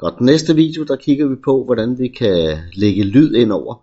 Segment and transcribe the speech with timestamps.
[0.00, 3.74] Godt, næste video, der kigger vi på, hvordan vi kan lægge lyd ind over.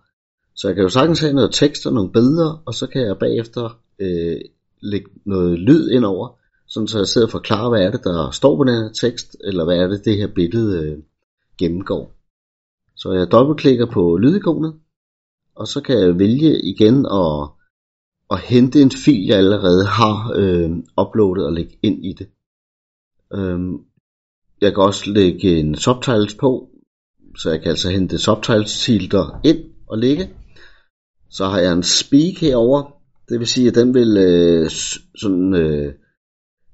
[0.55, 3.17] Så jeg kan jo sagtens have noget tekst og nogle billeder, og så kan jeg
[3.19, 4.41] bagefter øh,
[4.81, 8.31] lægge noget lyd ind over, sådan så jeg sidder og forklarer, hvad er det, der
[8.31, 10.97] står på den her tekst, eller hvad er det, det her billede øh,
[11.57, 12.13] gennemgår.
[12.95, 14.73] Så jeg dobbeltklikker på lydikonet,
[15.55, 17.49] og så kan jeg vælge igen at,
[18.31, 20.71] at hente en fil, jeg allerede har øh,
[21.01, 22.27] uploadet og lægge ind i det.
[23.33, 23.87] Øhm,
[24.61, 26.69] jeg kan også lægge en subtitles på,
[27.37, 30.29] så jeg kan altså hente subtitles filter ind og lægge.
[31.29, 32.91] Så har jeg en speak herover,
[33.29, 34.69] det vil sige, at den vil øh,
[35.15, 35.93] sådan, øh,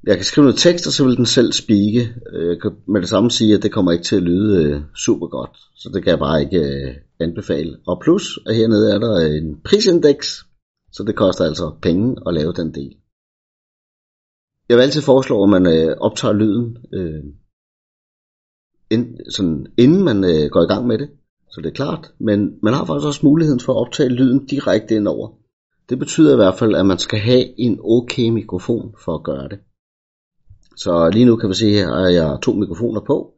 [0.04, 2.16] jeg kan skrive noget tekst, og så vil den selv speake.
[2.34, 4.82] Øh, jeg kan med det samme sige, at det kommer ikke til at lyde øh,
[4.96, 7.78] super godt, så det kan jeg bare ikke øh, anbefale.
[7.88, 10.46] Og plus, at hernede er der en prisindeks,
[10.92, 12.96] så det koster altså penge at lave den del.
[14.70, 17.24] Jeg vil altid foreslå, at man øh, optager lyden, øh,
[18.94, 21.10] ind, sådan, inden man øh, går i gang med det,
[21.52, 22.12] så det er klart.
[22.20, 25.30] Men man har faktisk også muligheden for at optage lyden direkte indover.
[25.90, 29.50] Det betyder i hvert fald, at man skal have en okay mikrofon for at gøre
[29.50, 29.60] det.
[30.78, 33.34] Så lige nu kan vi se her, at jeg har to mikrofoner på.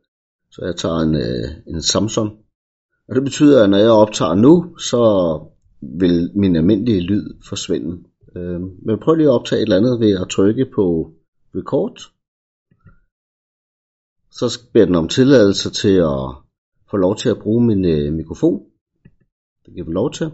[0.52, 2.31] Så jeg tager en, øh, en Samsung.
[3.08, 5.02] Og det betyder, at når jeg optager nu, så
[5.81, 8.03] vil min almindelige lyd forsvinde.
[8.36, 11.14] Øh, men prøv lige at optage et eller andet ved at trykke på
[11.56, 11.97] record.
[14.39, 16.23] Så beder den om tilladelse til at
[16.89, 18.72] få lov til at bruge min øh, mikrofon.
[19.66, 20.28] Det giver vi lov til.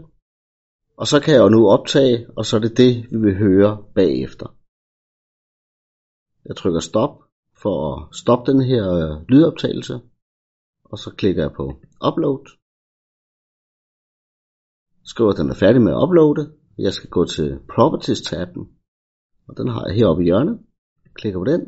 [0.96, 3.84] Og så kan jeg jo nu optage, og så er det det, vi vil høre
[3.94, 4.48] bagefter.
[6.44, 7.14] Jeg trykker stop
[7.62, 9.94] for at stoppe den her øh, lydoptagelse.
[10.84, 11.64] Og så klikker jeg på
[12.08, 12.44] upload.
[15.04, 16.52] Skriver at den er færdig med at uploade.
[16.78, 18.64] Jeg skal gå til properties tabben.
[19.48, 20.56] Og den har jeg heroppe i hjørnet.
[21.14, 21.62] Klikker på den.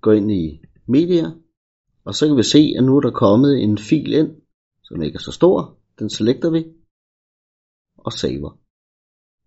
[0.00, 1.30] Gå ind i media.
[2.04, 4.30] Og så kan vi se, at nu er der kommet en fil ind,
[4.82, 5.78] som ikke er så stor.
[5.98, 6.64] Den selekter vi.
[7.98, 8.58] Og saver.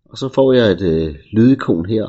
[0.05, 2.05] Og så får jeg et øh, lydikon her,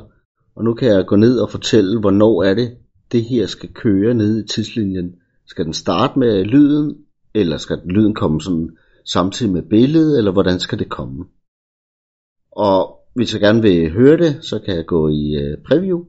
[0.55, 2.79] og nu kan jeg gå ned og fortælle, hvornår er det,
[3.13, 5.17] det her skal køre ned i tidslinjen.
[5.47, 10.61] Skal den starte med lyden, eller skal lyden komme sådan samtidig med billedet, eller hvordan
[10.61, 11.25] skal det komme?
[12.53, 16.05] Og hvis jeg gerne vil høre det, så kan jeg gå i øh, preview.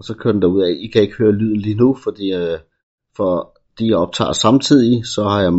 [0.00, 0.76] Og så kører den derud af.
[0.80, 2.58] I kan ikke høre lyden lige nu, fordi øh,
[3.16, 5.52] for de jeg optager samtidig, så har jeg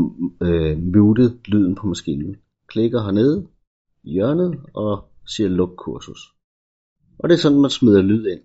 [0.48, 2.36] øh, muted lyden på maskinen.
[2.68, 3.48] Klikker hernede
[4.04, 6.22] i hjørnet og siger luk kursus.
[7.20, 8.42] Og det er sådan, man smider lyd ind.